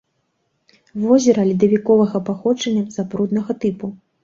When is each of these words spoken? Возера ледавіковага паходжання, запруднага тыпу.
Возера 1.03 1.41
ледавіковага 1.51 2.23
паходжання, 2.31 2.83
запруднага 2.99 3.51
тыпу. 3.63 3.95